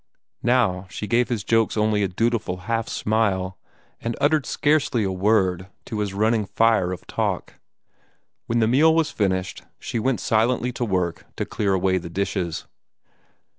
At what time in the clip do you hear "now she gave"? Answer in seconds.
0.41-1.29